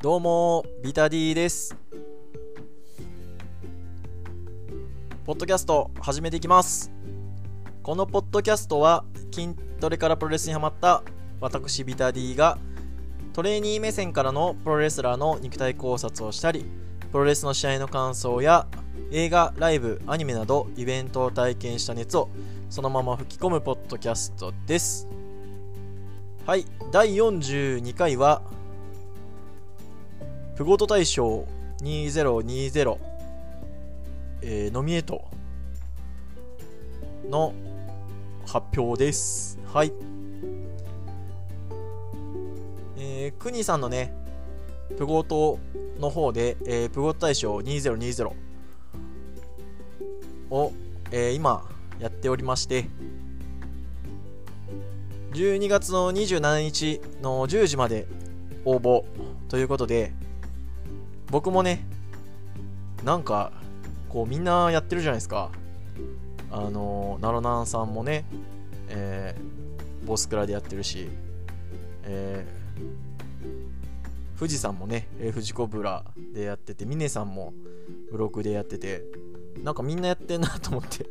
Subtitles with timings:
[0.00, 1.76] どうも、ビタディです。
[5.26, 6.92] ポッドキャスト始めていきます。
[7.82, 11.02] このポッドキャストは筋トレからプロレスにハマった
[11.40, 12.58] 私ビタディが
[13.32, 16.64] トレーニー目線からのプロレスラーの肉体考察をしたり、
[17.10, 18.68] プロレスの試合の感想や
[19.10, 22.28] 映画、ライブ、アニメなどイベントを体験した熱を
[22.70, 25.08] そのまま吹き込むポッドキャストです。
[26.46, 28.42] はい、第42回は
[30.58, 31.46] プゴト大賞
[31.82, 32.98] 2020、
[34.42, 35.24] えーノミネート
[37.30, 37.54] の
[38.44, 39.56] 発表です。
[39.72, 39.92] はい。
[42.98, 44.12] えー、クニさんのね、
[44.96, 45.60] プゴト
[46.00, 48.32] の方で、えープゴト大賞2020
[50.50, 50.72] を、
[51.12, 51.68] えー今
[52.00, 52.88] やっておりまして、
[55.34, 58.08] 12月の27日の10時まで
[58.64, 59.04] 応募
[59.48, 60.12] ということで、
[61.30, 61.84] 僕もね、
[63.04, 63.52] なんか、
[64.08, 65.50] こうみんなやってるじゃないですか。
[66.50, 68.24] あの、ナロナンさんもね、
[68.88, 69.58] えー
[70.06, 71.08] ボスクラでやってるし、
[72.04, 72.58] えー
[74.38, 77.52] 富士山もね、えー富士コブラでやってて、ミネさんも
[78.10, 79.04] ブログでやってて、
[79.62, 81.06] なんかみんなやってんなと思って。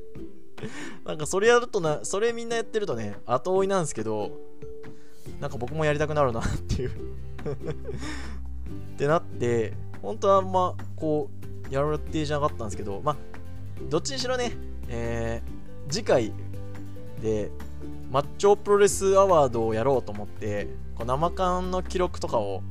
[1.06, 4.32] なんかそれやるとな、それみんなやってるとね、後追いなんですけど、
[5.40, 6.94] なんか僕もやりたくなるなっていう っ
[8.98, 11.30] てなって、本当はあんまこ
[11.70, 13.18] う、やる予定じゃなかったんですけど、まあ、
[13.90, 14.52] どっちにしろね、
[14.90, 15.58] えー
[15.90, 16.34] 次回
[17.22, 17.50] で、
[18.12, 22.62] マッチョプロレスアワードをやろうと思って、こう生感の記録とかを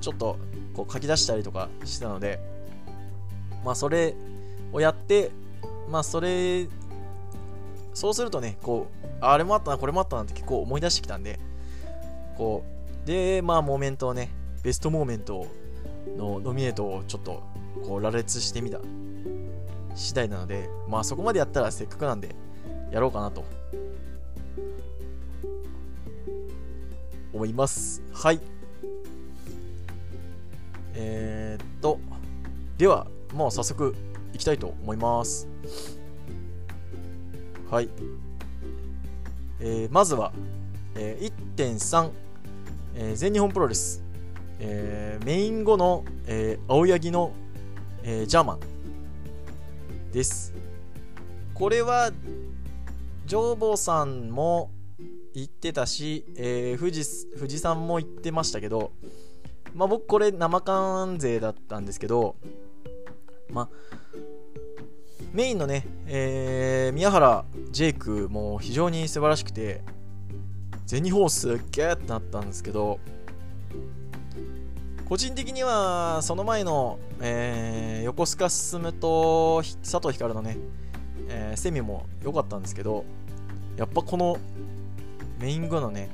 [0.00, 0.38] ちょっと
[0.74, 2.40] こう書き出したりとかしてたので、
[3.64, 4.14] まあそれ
[4.72, 5.30] をやって、
[5.88, 6.66] まあそれ、
[7.94, 11.38] そうするとね、こう、あれもあったな、これもあったなって結構思い出してきたんで、
[12.36, 12.64] こ
[13.04, 14.30] う、で、まあモーメントをね、
[14.62, 15.46] ベストモーメントを
[16.16, 17.42] のノミネートをちょっと
[17.86, 18.80] こう羅列してみた
[19.94, 22.34] 次第なので、まあそこまでやったらせっかくなんで
[22.90, 23.44] やろうかなと
[27.32, 28.02] 思います。
[28.12, 28.40] はい。
[30.94, 31.98] えー、っと、
[32.78, 33.94] では、もう早速
[34.34, 35.48] いきたいと思います。
[37.70, 37.88] はい。
[39.60, 40.32] えーまずは、
[40.94, 42.10] えー1.3、
[42.96, 44.01] えー全日本プロレス、
[44.64, 47.32] えーメイン後の、えー青柳の、
[48.04, 48.60] えージャーマン
[50.12, 50.54] です。
[51.52, 52.12] これは、
[53.26, 54.70] ジョーボーさんも
[55.34, 58.92] 言ってたし、えー、富士富士さんも言ってましたけど、
[59.74, 62.36] まあ、僕これ生関勢だったんですけど、
[63.50, 63.68] まあ、
[65.32, 69.80] メインのね、えー宮原ジェイクも非常に素晴らしくて
[70.84, 73.00] 全日本すっげーってなったんですけど
[75.08, 80.56] 個人的にはその前の、えー横須賀進と佐藤光のね、
[81.28, 83.04] えーセミも良かったんですけど
[83.76, 84.38] やっぱこの
[85.38, 86.08] メイン後のね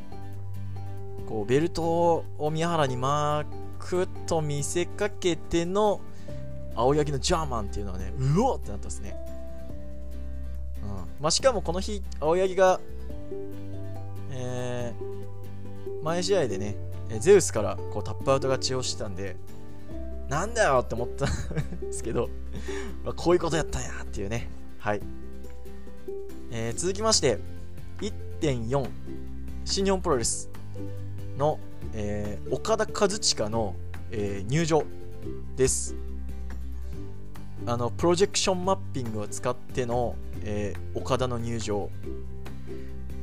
[1.26, 3.46] こうベルトを宮原に巻
[3.78, 6.00] くと見せかけての
[6.74, 9.16] 青柳のジャーマンっていうのはねうおってなったんですね、
[10.82, 10.88] うん。
[11.20, 12.80] まあ、しかもこの日青柳が、
[14.32, 15.18] えー
[16.02, 16.76] 前試合でね
[17.10, 19.36] えゼウスからこうタップアウト勝ちをしてたんで
[20.28, 21.28] なんだよって思ったん
[21.80, 22.28] ですけど、
[23.04, 24.48] まあ、こういうことやったんやっていうね。
[24.78, 25.00] はい、
[26.50, 27.38] えー続きまして
[28.40, 28.88] 1.4
[29.64, 30.48] 新日本プロレス
[31.36, 31.58] の、
[31.94, 33.74] えー岡田和親の、
[34.10, 34.84] えー入場
[35.56, 35.94] です。
[37.66, 41.90] あのプロジェクションマッピングを使っての、え岡田の入場。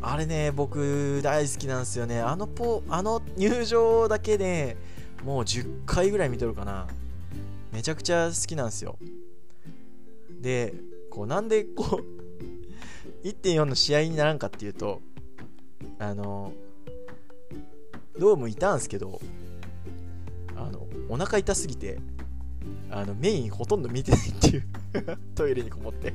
[0.08, 2.22] あれね僕大好きなんですよね。
[2.22, 4.78] あのポあの入場だけで
[5.24, 6.86] もう10回ぐらい見とるかな。
[7.74, 9.00] めちゃくちゃ好きなんですよ。
[10.30, 10.76] で
[11.10, 12.02] こうなんでこ
[13.24, 15.02] う 1.4の試合にならんかっていうと
[15.98, 16.54] あの
[18.20, 19.20] ドームいたんすけど
[20.56, 21.98] あのお腹痛すぎて
[22.92, 24.68] あのメインほとんど見てないっていう。
[25.34, 26.14] トイレにこもって。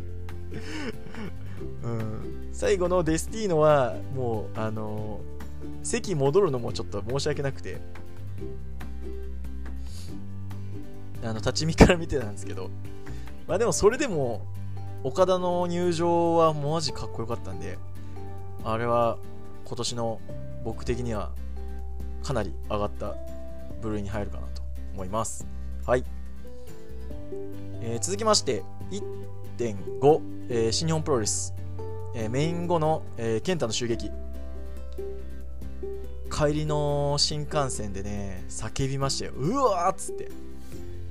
[1.83, 2.49] うん。
[2.53, 5.21] 最後のデスティーノはもうあの
[5.83, 7.81] 席戻るのもちょっと申し訳なくて。
[11.23, 12.71] あの立ち見から見てたんですけど。
[13.47, 14.43] まあでもそれでも
[15.03, 17.79] 岡田の入場はマジかっこよかったんで
[18.65, 19.19] あれは
[19.65, 20.21] 今年の
[20.63, 21.33] 僕的には
[22.23, 23.17] かなり上がった
[23.83, 24.63] 部類に入るかなと
[24.95, 25.47] 思います。
[25.87, 26.05] はい、
[27.81, 29.03] えー続きまして1
[29.61, 31.53] 1.5、えー新日本プロレス、
[32.15, 34.11] えーメイン後の、えー、ケンタの襲撃。
[36.31, 39.33] 帰りの新幹線でね叫びましたよ。
[39.37, 40.31] うわーっつって。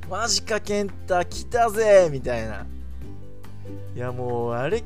[0.09, 2.65] マジか健太来たぜみたいな。
[3.95, 4.83] いやもうあれ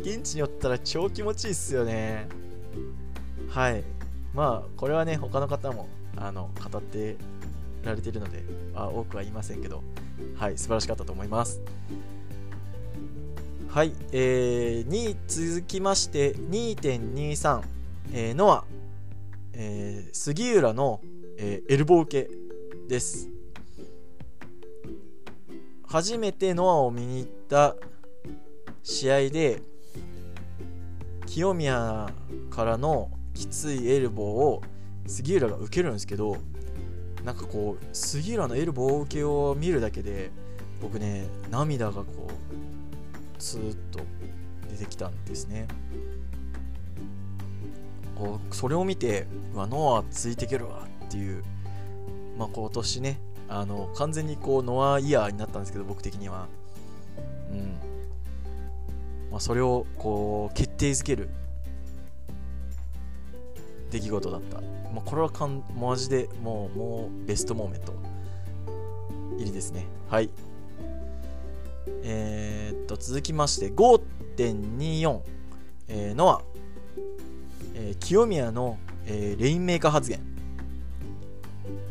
[0.00, 2.28] 現地におったら超気持ちいいっすよね。
[3.48, 3.82] はい。
[4.32, 7.16] まあこれはね他の方もあの語って
[7.82, 9.82] られてるのであ多くは言いませんけど。
[10.36, 11.60] はい素晴らしかったと思います。
[13.72, 17.62] はい、えー、2続きまして2.23、
[18.12, 18.64] えー、ノア、
[19.52, 21.00] えー、杉浦の、
[21.38, 22.28] えー、エルボー系
[22.88, 23.28] です。
[25.86, 27.76] 初めてノアを見に行った
[28.82, 29.62] 試合で
[31.26, 32.08] 清宮
[32.50, 34.62] からのきついエルボーを
[35.06, 36.38] 杉浦が受けるんですけど
[37.24, 40.32] なんかこう杉浦のエルボー受けを見るだけで
[40.82, 42.79] 僕ね涙がこう
[43.40, 44.00] スーッと
[44.70, 45.66] 出てきたんですね。
[48.16, 51.42] こうそれを見てうわノアついていけるわっていう
[52.36, 56.46] まあ今年ねあの完全にこうノアイヤーになったんですけど僕的には。
[57.50, 57.90] うん。
[59.30, 61.28] まあ、それをこう決定づける
[63.90, 64.60] 出来事だった、
[64.92, 67.92] まあ、これはかんマジでもうもうベストモーメント
[69.38, 69.86] 入りですね。
[70.08, 70.30] はい。
[72.02, 75.20] えー、っと続きまして5.24、
[75.88, 76.42] えー、ノア、
[77.74, 80.20] えー、清宮の、えー、レインメーカー発言。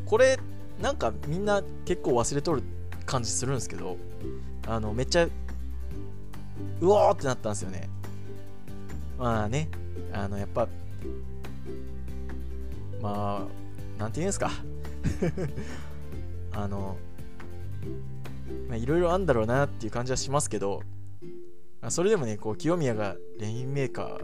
[0.06, 0.40] これ
[0.82, 2.64] なんかみんな結構忘れとる
[3.06, 3.98] 感じするんですけど
[4.68, 5.32] あのめっちゃう
[6.82, 7.90] おーってなったんですよね。
[9.18, 9.70] まあね
[10.14, 10.68] あのやっぱ
[13.02, 14.52] まあなんて言うんですか
[16.54, 16.98] あの
[18.76, 20.82] いろいろあるんだろうなっていう感じはしますけど
[21.82, 24.20] あそれでもねこう清宮がレインメーカ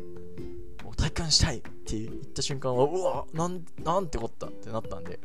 [0.84, 5.20] ーを体感したいって言った瞬間はうわなんなんてこったってなったんで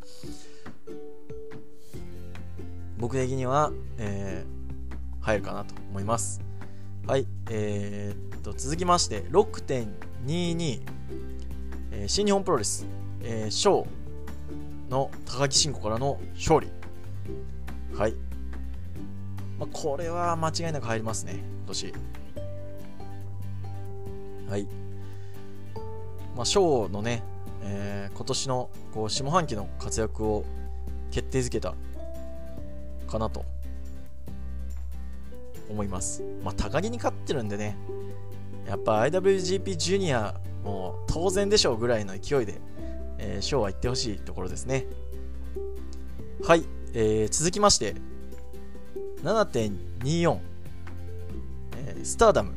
[2.99, 6.51] 僕的には、えー、入るかなと思います
[7.07, 10.81] はい、えー、っと、続きまして、6.22、
[11.91, 12.87] えー、新日本プロレス、
[13.23, 16.69] えー、ショーの高木慎吾からの勝利。
[17.97, 18.15] はい。
[19.61, 21.95] まあ、これは間違いなく入りますね、今年。
[24.49, 24.67] はい。
[26.35, 27.23] まあ、ショーのね、
[27.63, 30.47] えー、今年のこう下半期の活躍を
[31.11, 31.75] 決定づけた
[33.07, 33.45] かなと
[35.69, 36.23] 思います。
[36.43, 37.77] まあ、高木に勝ってるんでね、
[38.67, 42.63] やっぱ IWGP ジュニアもう当然でしょうぐらいの勢いで、
[43.19, 44.87] えー、ショーは行ってほしいところですね。
[46.45, 46.65] はい、
[46.95, 47.95] えー、続きまして、
[49.23, 50.39] 7.24、
[51.77, 52.53] えー、スターダム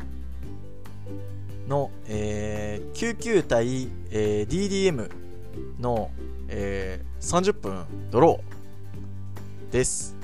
[1.68, 5.10] の、えー、99対、えー、DDM
[5.80, 6.12] の、
[6.48, 10.16] えー、30分ドローです。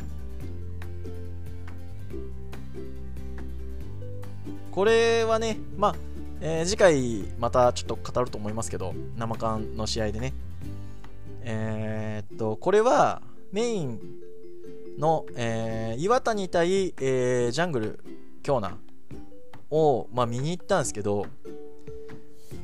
[4.72, 5.96] これはね、まあ、
[6.40, 10.34] えー、次回またちょっと語ると思いますけど、生缶の試合でね。
[11.42, 13.22] えー、っと、これは
[13.52, 14.00] メイン
[15.00, 18.00] の、えー、岩谷対、えー、ジャングル
[18.44, 18.80] 京奈
[19.72, 21.26] を、まあ、見に行ったんですけど、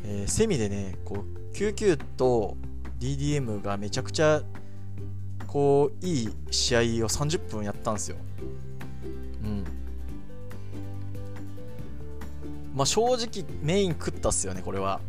[0.03, 2.57] えー、セミでね、こう、99と
[2.99, 4.41] DDM がめちゃくちゃ、
[5.47, 8.17] こう、いい試合を30分やったんですよ。
[9.43, 9.63] うん。
[12.75, 14.99] まあ、正直メイン食ったっすよねこれは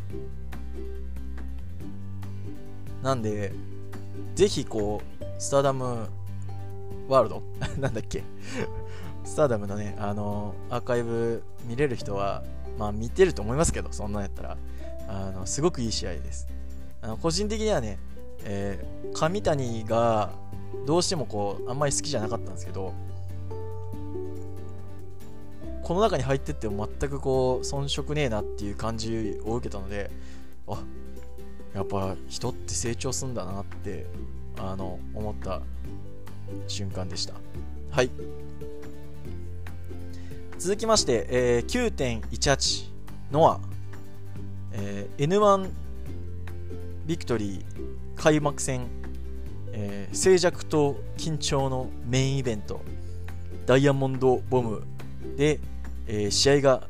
[3.03, 3.53] なんで
[4.37, 6.09] ぜひこうスターダム
[7.09, 7.43] ワールド？
[7.79, 8.23] なんだっけ？
[9.25, 12.43] スターダムのねあのアーカイブ見れる人は
[12.79, 14.57] まあ見てると思いますけどそんなんやったら。
[15.09, 16.49] あのすごくいい試合です。
[17.01, 18.01] あの個人的にはね、
[18.43, 20.31] えー、上谷が
[20.85, 22.93] どうしてもこうあんまり好きじゃなかったんですけど
[25.85, 30.11] この中に入ってっても全くこう遜色ねえなっていう感じを受けたので
[30.67, 30.83] あ
[31.73, 34.07] やっぱ人って成長するんだなって
[34.59, 35.63] あの思った。
[36.67, 37.35] 瞬間でした。
[37.91, 38.11] はい。
[40.59, 41.93] 続きまして、えー、
[42.31, 42.91] 9.18
[43.31, 43.61] ノア、
[44.73, 45.71] えー、N1
[47.07, 47.65] ビクトリー
[48.17, 48.87] 開幕戦、
[49.73, 52.81] えー、静寂と緊張のメインイベント。
[53.67, 54.85] ダイヤモンドボム
[55.37, 55.59] で
[56.09, 56.87] えー、試合が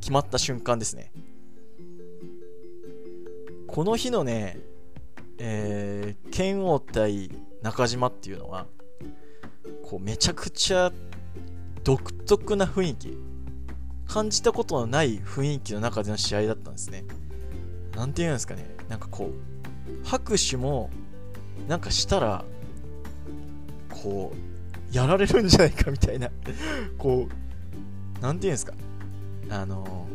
[0.00, 1.12] 決まった瞬間ですね。
[3.66, 4.58] この日のね、
[5.38, 7.30] えー、剣王対
[7.62, 8.66] 中島っていうのは、
[9.90, 10.92] こうめちゃくちゃ
[11.82, 13.18] 独特な雰囲気、
[14.06, 17.04] 感じたことのない雰囲気の中での試合だったんですね。
[17.96, 20.90] なんて言うんですかね、なんかこう、拍手も
[21.66, 22.44] なんかしたら
[23.88, 26.30] こうやられるんじゃないかみたいな。
[26.96, 28.74] こうなんていうんですか。
[29.48, 30.06] あの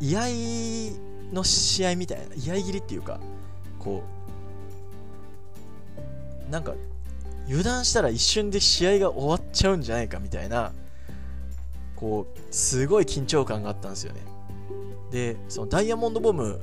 [0.00, 2.34] 居合の試合みたいな。
[2.34, 3.20] 居合切りっていうか
[3.78, 4.02] こ
[6.48, 6.74] うなんか
[7.46, 10.72] 油断したら一瞬で試合が終わっちゃうんじゃないかみたいな
[11.96, 14.20] こうすごい緊張感があったんですよね。
[15.10, 16.60] でそのダイヤモンドボム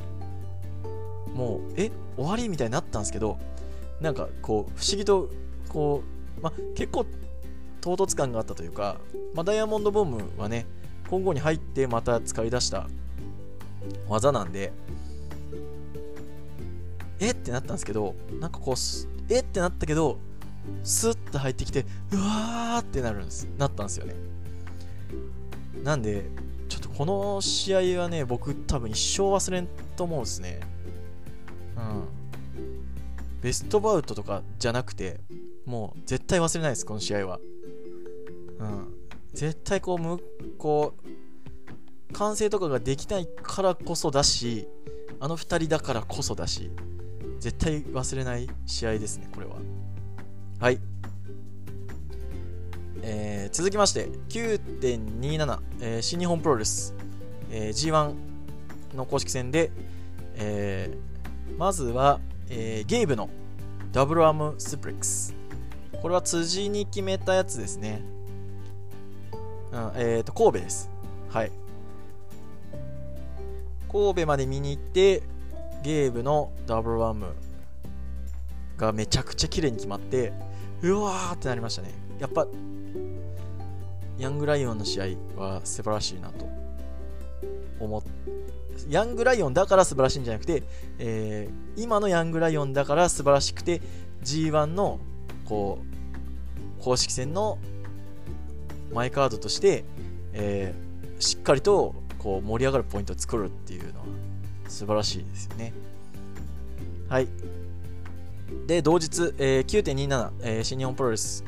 [1.33, 3.37] もうえ終わりみたいになったんですけど
[4.01, 5.29] なんかこう不思議と
[5.69, 6.03] こ
[6.39, 7.05] う、ま、結構
[7.79, 8.97] 唐突感があったというか、
[9.33, 10.67] まダイヤモンドボムはね
[11.09, 12.87] 今後に入ってまた使い出した
[14.07, 14.71] 技なんで
[17.19, 18.75] えってなったんですけどなんかこう
[19.33, 20.17] えってなったけど
[20.83, 23.47] スッと入ってきてうわーってなるんです。
[23.57, 24.15] なったんですよね。
[25.83, 26.25] なんで
[26.69, 30.59] ちょっとこの試合はね僕多分一生忘れんと思うんですね。
[31.77, 33.41] うん。
[33.41, 35.19] ベストバウトとかじゃなくて
[35.65, 37.39] もう絶対忘れないですこの試合は。
[38.59, 38.93] うん。
[39.33, 40.19] 絶対こうむ
[40.57, 44.67] こう完成とかができないからこそだし
[45.19, 46.69] あの2人だからこそだし
[47.39, 49.55] 絶対忘れない試合ですねこれは。
[50.61, 50.79] はい。
[53.01, 56.93] えー、続きまして9.27、えー、新日本プロレス、
[57.49, 58.13] えー、G1
[58.95, 59.71] の公式戦で、
[60.35, 62.19] えー、まずは、
[62.51, 63.27] えー、ゲイブの
[63.91, 65.33] ダブルアームスプレックス。
[65.99, 68.03] これは辻に決めたやつですね、
[69.71, 70.91] うんえー、と神戸です。
[71.31, 71.51] はい。
[73.91, 75.23] 神戸まで見に行って
[75.81, 77.33] ゲーブのダブルアーム
[78.77, 80.50] がめちゃくちゃ綺麗に決まって
[80.83, 82.47] うわーってなりましたねやっぱ
[84.17, 86.47] ヤングライオンの試合は素晴らしいなと
[87.79, 88.09] 思って
[88.89, 90.63] ヤングライオンだから素晴らしいんじゃなくて、
[90.99, 93.81] えー、今のヤングライオンだから素晴らしくて
[94.23, 94.99] G1 の
[95.45, 95.79] こ
[96.79, 97.57] う公式戦の
[98.93, 99.83] マイカードとして、
[100.33, 104.05] えー、しっかりとこう盛り上がるポイントを作るっていうのは
[104.67, 105.73] 素晴らしいですよね。
[107.09, 107.27] はい。
[108.67, 111.43] で、同日、えー、9.27、えー、新日本プロレス。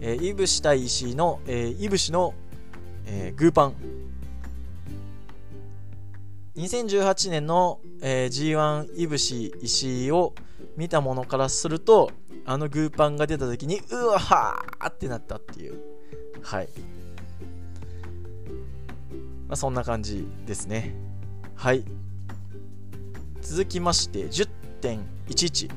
[0.00, 2.34] えー、イブシ対石井の、えー、イブシの、
[3.06, 3.74] えー、グーパン。
[6.56, 10.34] 2018年の、えー、G1 イブシ石井を
[10.76, 12.10] 見たものからすると
[12.44, 15.78] あのグーパンが出た時にうわはーってなったっていう。
[16.42, 16.68] はい。
[19.48, 20.94] まあ、そんな感じですね。
[21.54, 21.84] はい。
[23.40, 25.70] 続きまして10.11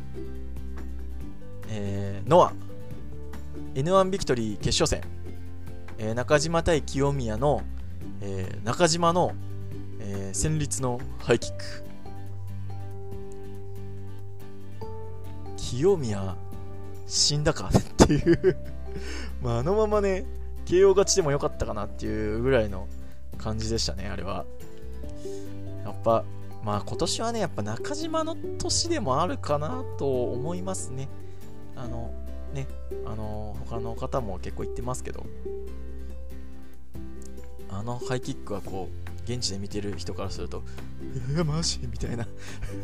[1.74, 2.54] えー、ノア。
[3.76, 5.10] N1 ビクトリー決勝戦、
[5.98, 7.64] えー、中島対清宮の、
[8.20, 9.34] えー、中島の、
[10.00, 11.64] えー、戦慄のハイキック。
[15.56, 16.36] 清宮
[17.08, 17.70] 死んだか？
[18.04, 18.58] っていう。
[19.42, 20.26] まああのままね
[20.66, 22.88] KO 勝ちでもよかったかなっていうぐらいの
[23.38, 24.46] 感じでしたねあれは。
[25.86, 26.26] やっぱ
[26.64, 31.08] まあ今年はねやっぱ中島の年でもあるかなと思いますね。
[31.76, 32.14] あの
[32.54, 32.68] ね、
[33.06, 35.26] あの他の方も結構言ってますけど、
[37.70, 40.64] あのハイキックはこう、現地で見てる人からすると、
[41.02, 41.80] えー、マジ？
[41.90, 42.28] みたいな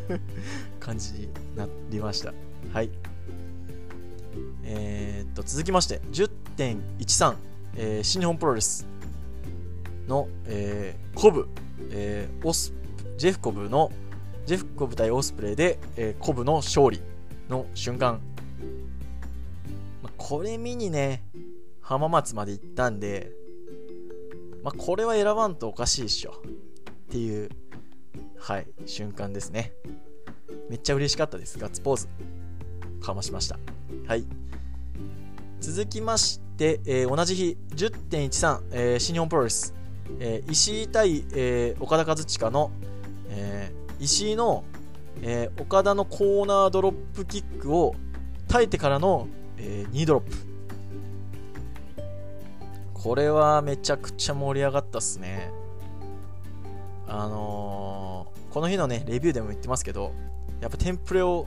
[0.80, 2.32] 感じになりました。
[2.72, 2.90] はい。
[4.64, 7.36] えー、っと、続きまして、10.13、
[7.76, 8.86] えー、新日本プロレス
[10.06, 11.48] の、えー、コブ、
[11.90, 12.72] えー、オス、
[13.16, 13.90] ジェフコブの、
[14.46, 17.00] ジェフコブ対オスプレイで、えー、コブの勝利
[17.48, 18.20] の瞬間
[20.02, 21.24] まこれ見にね、
[21.80, 23.32] 浜松まで行ったんで、
[24.62, 26.42] まあ、これは選ばんとおかしいっしょ。
[26.42, 27.48] っていう、
[28.38, 29.72] はい、瞬間ですね。
[30.68, 31.58] めっちゃ嬉しかったです。
[31.58, 32.08] ガッツポーズ。
[33.00, 33.58] かましました。
[34.06, 34.26] はい。
[35.60, 39.74] 続きまして、えー、同じ日、10.13、えー、新日本プロレス。
[40.20, 42.70] えー、石井対、えー、岡田和親の、
[43.30, 44.64] えー、石井の、
[45.22, 47.94] え、岡田のコーナードロップキックを
[48.48, 49.28] 耐えてからの
[49.58, 50.36] えー、2ドロップ。
[52.94, 55.50] これはめちゃくちゃ盛り上がったっすね。
[57.06, 60.12] あのー、この日のね、レビューでも言ってますけど、
[60.60, 61.46] やっぱテンプレを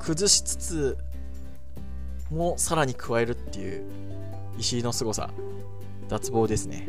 [0.00, 0.98] 崩しつつ
[2.30, 3.84] もさらに加えるっていう
[4.58, 5.30] 石井の凄さ、
[6.08, 6.88] 脱帽ですね。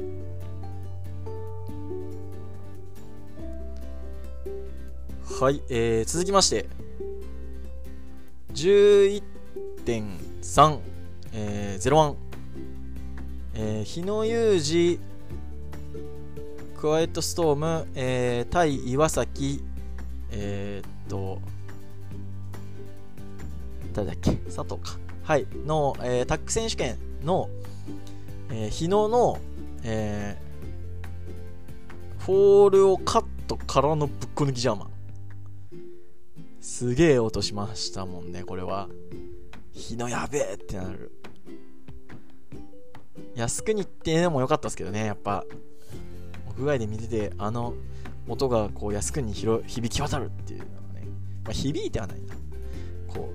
[5.39, 6.68] はい、えー、続きまして、
[9.88, 10.79] 1.3、
[11.32, 12.15] えー、01、
[13.53, 15.00] えー、日野裕二、
[16.77, 19.63] クワイエットストーム、えー、対岩崎、
[20.32, 21.39] えー、っと、
[23.94, 24.34] 誰だっけ？
[24.34, 24.98] 佐藤か。
[25.24, 25.48] はい。
[25.65, 27.50] の、えー、タック選手権の、
[28.50, 29.39] えー、日野の、
[29.84, 34.89] えー、フォールをカットからのぶっこ抜きジャーマン。
[36.60, 38.89] すげえ音しましたもんね、これは。
[39.77, 41.12] 日野やべえってなる。
[43.36, 45.46] 靖国っていうのも良かったですけどね、やっぱ。
[46.50, 47.75] 屋外で見てて、あの
[48.27, 51.07] 音がこう靖国に響き渡るっていうのがね、
[51.43, 52.34] まあ、響いてはないな。
[53.07, 53.31] こ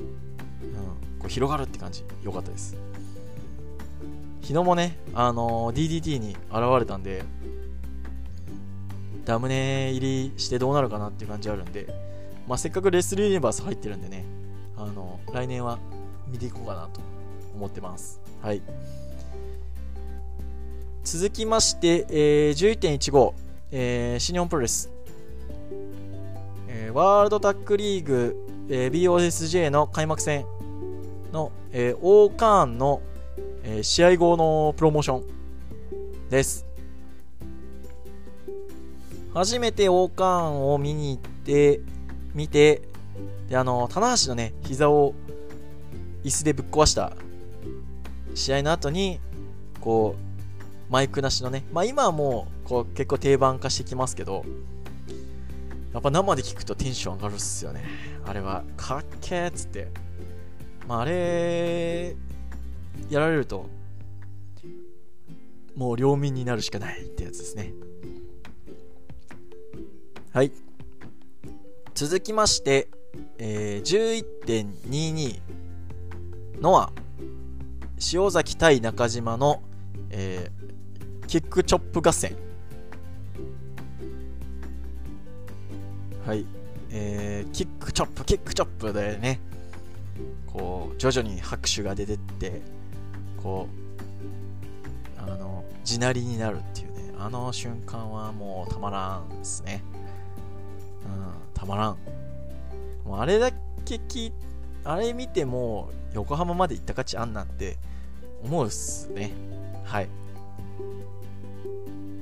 [0.00, 2.76] うんこう広がるって感じ良かったです
[4.40, 7.22] 日野もね、あのー、DDT に現れたんで
[9.24, 11.86] ダムネ入りしてどうなるかなっていう感じあるんで、
[12.48, 14.24] まあ、せっかくレスルユニバース入ってるんでね、
[14.82, 15.78] あの、来年は
[16.28, 17.00] 見ていこうかなと
[17.54, 18.20] 思ってます。
[18.40, 18.62] はい。
[21.04, 23.32] 続きまして、えー、11.15、
[23.72, 24.90] えー、新日本プロレス、
[26.68, 28.36] えー、ワールドタックリーグ、
[28.68, 30.46] えー、BOSJ の開幕戦
[31.32, 33.02] の、えー、オーカーンの、
[33.64, 36.66] えー、試合後のプロモーションです。
[39.34, 41.80] 初めてオーカーンを見に行って、
[42.34, 42.82] 見て、
[43.48, 45.14] で、あの、棚橋のね、膝を
[46.24, 47.16] 椅子でぶっ壊した
[48.34, 49.20] 試合の後に、
[49.80, 54.44] こう、マイクなしのね、まあ今はもう、こう、結構定番化してきますけど、
[55.92, 57.84] やっぱ生で聞くとテンション上がるっすよね。
[58.24, 59.88] あれは、かっけーっつって。
[60.86, 62.16] まあ、あれ、
[63.08, 63.66] やられると、
[65.76, 67.72] もう両面になるしかないってやつですね。
[70.32, 70.52] はい。
[71.94, 72.88] 続きまして、
[73.38, 75.40] えー、11.22
[76.60, 76.92] のは、
[78.12, 79.62] 塩崎対中島の、
[80.10, 82.36] えー、キックチョップ合戦。
[86.26, 86.44] はい。
[86.92, 89.40] えー、キックチョップ、キックチョップでね、
[90.52, 92.60] こう徐々に拍手が出てって
[93.42, 93.68] こ
[95.18, 99.82] うあの地鳴りになるっていうねあの瞬間はもうたまらんですね
[101.04, 101.96] うんたまらん
[103.04, 103.50] もうあれだ
[103.84, 104.32] け聞
[104.84, 107.78] あれ見ても横浜まで行った価値あんなって
[108.42, 109.32] 思うっすね。
[109.84, 110.08] はい。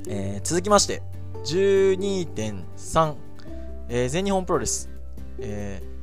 [0.08, 1.02] えー、続きまして
[1.44, 3.14] 12.3、
[3.88, 4.88] えー、全日本プロレス、
[5.40, 5.98] えー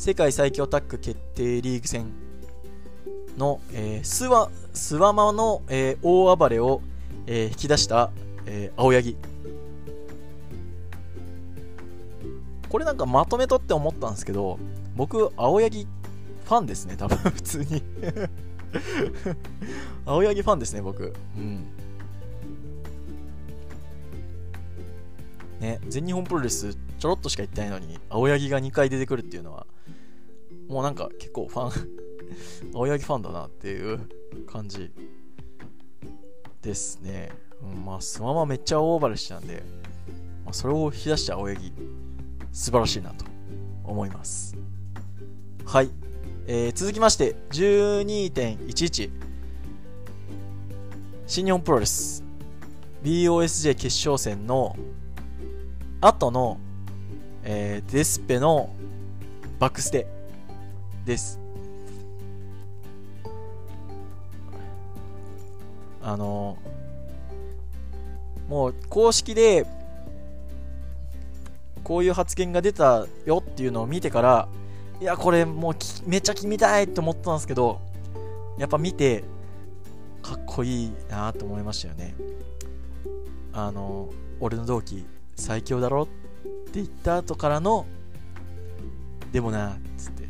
[0.00, 2.14] 世界最強タッグ決定リーグ戦
[3.36, 6.80] の、えー、スワスワマの、えー、大暴れを、
[7.26, 8.10] えー、引き出した、
[8.46, 9.18] えー、青柳。
[12.70, 14.58] これなんかまとめとって思ったんですけど
[14.96, 15.86] 僕青柳
[16.44, 17.82] ファンですね多分 普通に。
[20.06, 21.12] 青柳ファンですね僕。
[21.36, 21.66] うん。
[25.60, 29.66] ね全日本プロレスちょろっとしか言ってないのに青柳が2回出てくるっていうのは
[30.68, 31.88] もうなんか結構ファン
[32.74, 34.00] 青柳ファンだなっていう
[34.46, 34.90] 感じ
[36.62, 37.30] ですね。
[37.62, 39.62] うん、まあ、そのままめっちゃ大暴れしたんで、
[40.44, 41.72] まあ、それを引き出した青柳、
[42.52, 43.24] 素晴らしいなと
[43.84, 44.56] 思います。
[45.64, 45.90] はい。
[46.46, 49.10] えー、続きまして、12.11。
[51.26, 52.24] 新日本プロレス
[53.04, 54.74] BOSJ 決勝戦の
[56.00, 56.58] 後の、
[57.44, 58.74] えー、デスペの
[59.60, 60.08] バックステ
[61.04, 61.38] です。
[66.02, 66.58] あの
[68.48, 69.66] もう公式で
[71.90, 74.48] こういう発言が出たよっていうのを見てから
[75.00, 75.74] いやこれもう
[76.06, 77.80] めっちゃ決めたいと思ったんですけど
[78.58, 79.24] やっぱ見て
[80.22, 82.14] かっこいいなと思いましたよね。
[83.52, 87.86] あの俺の同期最強だろって言った後からの
[89.32, 90.28] でもなっつって。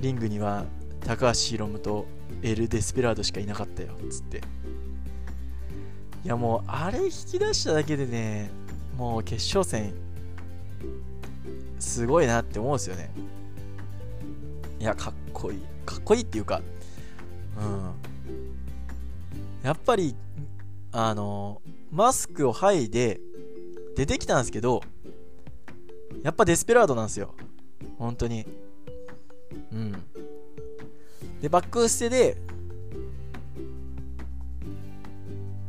[0.00, 0.64] リングには
[1.00, 2.06] 高橋宏夢と
[2.42, 4.42] エル・デスペラードしかいなかったよっつって。
[6.24, 8.52] いやもうあれ引き出しただけでね
[8.96, 9.92] もう決勝戦
[11.80, 13.10] すごいなって思うんですよね。
[14.78, 15.62] いやかっこいい。
[15.84, 16.62] かっこいいっていうか
[17.58, 17.92] うん。
[19.62, 20.14] やっぱり
[20.92, 23.20] あのマスクを剥いで
[23.96, 24.82] 出てきたんですけど
[26.22, 27.34] やっぱデスペラードなんですよ。
[27.98, 28.46] 本当に。
[29.72, 29.92] うん。
[31.40, 32.36] で、バックステで、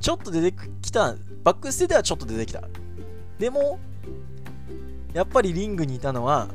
[0.01, 2.63] ちょっと出てきた、バックステではちょっと出てきた。
[3.39, 3.79] でも、
[5.13, 6.47] やっぱりリングにいたのは、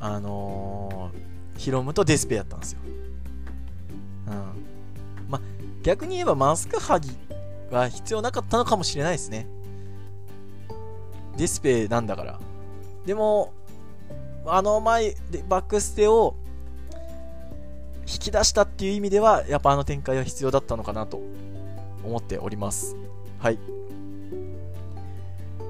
[0.00, 2.80] あのー、ヒロムとデスペやったんですよ。
[4.28, 5.30] うん。
[5.30, 5.40] ま、
[5.82, 7.10] 逆に言えばマスク剥ぎ
[7.70, 9.46] は必要なかったのかもしれないですね。
[11.36, 12.40] デスペなんだから
[13.04, 13.52] でも
[14.46, 16.34] あの前でバックステを
[18.06, 21.20] 引き出したっていう意味ではやっぱあの展開は必要だったのかなと
[22.04, 22.96] 思っております
[23.38, 23.58] はい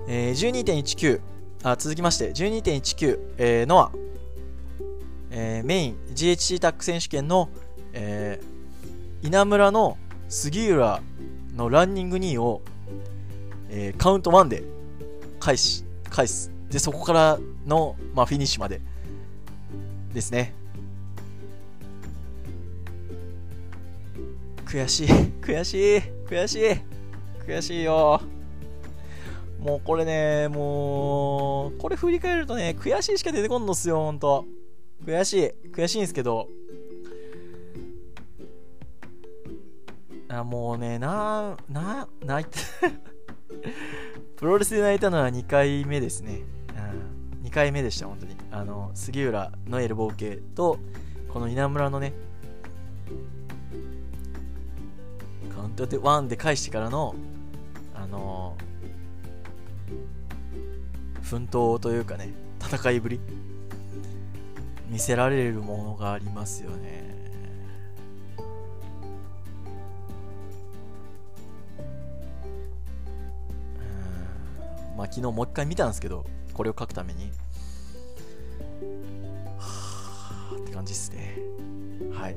[0.09, 1.21] えー、12.19
[1.63, 3.93] あ続きまして12.19、えー、ノア、
[5.31, 7.49] えー、メイン GHC タック選手権の、
[7.93, 11.01] えー、稲村の杉浦
[11.57, 12.63] のランニング2位を、
[13.69, 14.63] えー、カウント1で
[15.41, 16.51] 返し返す。
[16.71, 18.81] でそこからの、まあ、フィニッシュまで
[20.13, 20.55] ですね。
[24.65, 25.09] 悔しい
[25.41, 26.81] 悔しい悔しい
[27.47, 28.21] 悔しいよ。
[29.59, 34.45] もうこれね、もう、これ振り返るとね、悔しいしか出てこんのっすよ、ほんと。
[35.05, 35.71] 悔しい。
[35.71, 36.49] 悔しいんですけど。
[40.29, 42.59] あ、もうね、な、な、泣いて
[44.37, 46.43] プロレスで泣いたのは2回目ですね。
[47.41, 48.37] うん、2回目でした、本当に。
[48.51, 50.79] あの、杉浦のエルボー系と、
[51.29, 52.13] この稲村のね、
[55.55, 57.15] カウントで1で返してからの、
[57.95, 58.57] あの
[61.29, 63.21] 奮闘というかね戦いぶり
[64.89, 67.05] 見せられるものがありますよね。
[74.97, 77.31] まあ昨日もう一回見たんですけどこれを書くために。
[79.59, 81.37] はあって感じですね。
[82.13, 82.37] はい。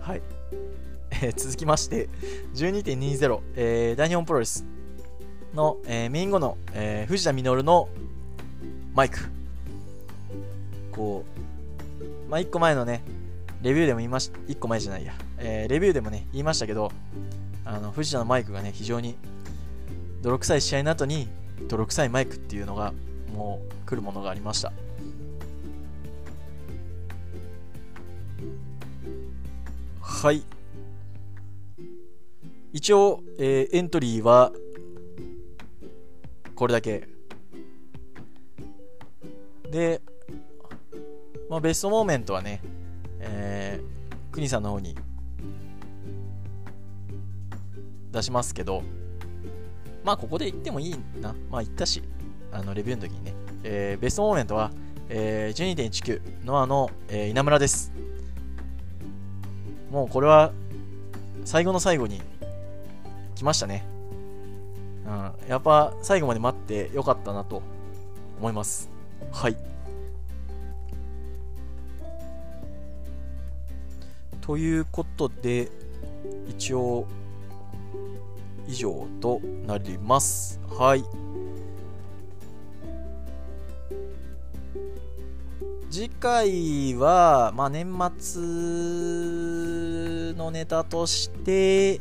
[0.00, 0.22] はい、
[1.12, 2.08] えー、続きまして
[2.54, 4.79] 12.20、えー、大日本プロレス。
[5.54, 7.88] の、えー、メイン後の、えー、藤田稔の
[8.94, 9.18] マイク。
[10.92, 13.02] こう、まあ、1個前のね、
[13.62, 16.92] レビューでも言いまし、1個前じゃないや、えー、レビューでもね、言いましたけど、
[17.64, 19.16] あの、藤田のマイクがね、非常に
[20.22, 21.28] 泥臭い試合の後に、
[21.68, 22.92] 泥臭いマイクっていうのが、
[23.34, 24.72] もう来るものがありました。
[30.00, 30.42] はい。
[32.72, 34.52] 一応、えー、エントリーは
[36.60, 37.08] これだけ。
[39.70, 40.02] で、
[41.48, 42.60] まあ、ベストモーメントはね、
[43.18, 44.94] えー、国さんの方に
[48.12, 48.82] 出しますけど、
[50.04, 51.34] まあ、ここで言ってもいいな。
[51.50, 52.02] まあ、言ったし、
[52.52, 53.32] あの、レビューの時にね。
[53.64, 54.70] えー、ベストモーメントは、
[55.08, 57.90] えー、12.19のあの、えー、稲村です。
[59.90, 60.52] もうこれは、
[61.46, 62.20] 最後の最後に
[63.34, 63.89] 来ましたね。
[65.50, 67.60] やっぱ最後まで待ってよかったなと
[68.38, 68.88] 思います。
[69.32, 69.56] はい。
[74.40, 75.68] ということで、
[76.48, 77.04] 一応、
[78.68, 80.60] 以上となります。
[80.68, 81.02] はい。
[85.90, 87.88] 次回は、まあ、年
[88.20, 88.40] 末
[90.34, 91.98] のネタとして、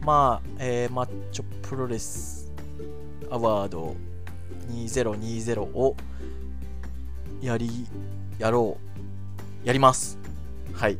[0.00, 2.39] まあ、えー、マッチョプロレス
[3.30, 3.94] アワード
[4.70, 5.96] 2020を
[7.40, 7.86] やり、
[8.38, 8.76] やろ
[9.64, 9.66] う。
[9.66, 10.18] やります。
[10.72, 10.98] はい。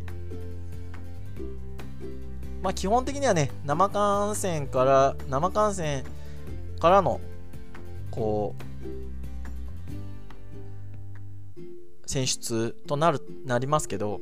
[2.62, 6.04] まあ基本的にはね、生観戦から、生観戦
[6.78, 7.20] からの、
[8.10, 8.62] こう、
[12.06, 14.20] 選出となる、なりますけど、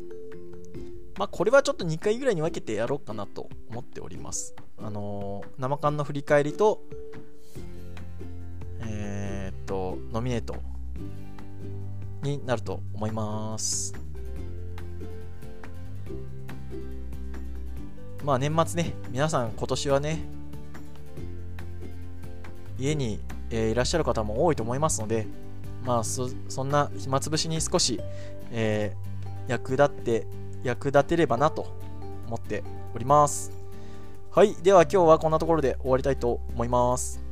[1.19, 4.55] まあこれはちょっと2回ぐらいに分けてやろうかなと思っております。
[4.79, 6.81] あのー、生観の振り返りと、
[9.69, 10.57] と、ノミネート
[12.23, 13.95] になると思います。
[18.25, 20.25] まあ年末ね、皆さん今年はね、
[22.79, 25.27] 家に、えー、いらっしゃる方も多いと思いますので、
[25.85, 28.01] まあそそんな暇つぶしに少し、
[28.51, 30.27] えー、役立って、
[30.65, 31.77] 役立てればなと
[32.27, 33.53] 思っております。
[34.31, 34.55] はい。
[34.63, 37.28] では今日はこんなところで終わりたいと思います。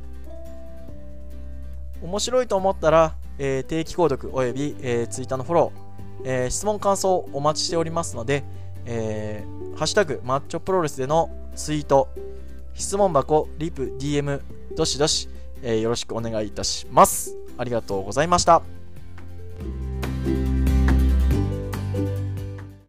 [2.01, 8.43] 面白いと思ったら、えー、定期購読及び、えー、ツイッターのフォロー、えー、質問感想お待ちしておりますので、
[8.85, 12.09] えー、ハッシュタグマッチョプロレスでのツイート、
[12.73, 14.41] 質問箱、リプ、DM、
[14.75, 15.29] どしどし、
[15.63, 17.35] えー、よろしくお願いいたします。
[17.57, 18.76] ありがとうございました。